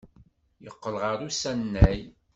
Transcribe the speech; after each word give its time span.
Yeqqel 0.63 0.95
ɣer 1.01 1.19
usanay. 1.27 1.99